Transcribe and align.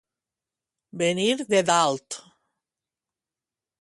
Venir 1.01 1.37
de 1.51 1.61
dalt. 1.67 2.19